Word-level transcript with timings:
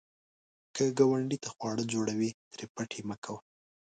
که 0.75 0.83
ګاونډي 0.97 1.37
ته 1.43 1.49
خواړه 1.55 1.83
جوړوې، 1.93 2.29
ترې 2.51 2.65
پټ 2.73 2.89
یې 2.97 3.01
مه 3.09 3.15
کوه 3.23 3.39